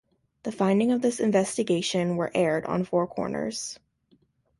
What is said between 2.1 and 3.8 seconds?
were aired on "Four Corners".